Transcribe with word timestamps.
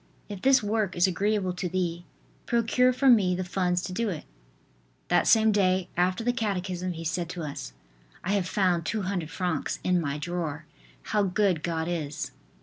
if 0.29 0.41
this 0.41 0.63
work 0.63 0.95
is 0.95 1.05
agreeable 1.05 1.53
to 1.53 1.69
thee, 1.69 2.05
procure 2.47 2.91
for 2.91 3.07
me 3.07 3.35
the 3.35 3.43
funds 3.43 3.83
to 3.83 3.91
do 3.93 4.09
it. 4.09 4.25
That 5.09 5.27
same 5.27 5.51
day, 5.51 5.89
after 5.95 6.23
the 6.23 6.33
catechism, 6.33 6.93
he 6.93 7.03
said 7.03 7.29
to 7.29 7.43
us: 7.43 7.73
"I 8.23 8.31
have 8.31 8.47
found 8.49 8.83
200 8.83 9.29
francs 9.29 9.77
in 9.83 10.01
my 10.01 10.17
drawer. 10.17 10.65
How 11.03 11.21
good 11.21 11.61
God 11.61 11.87
is!" 11.87 12.31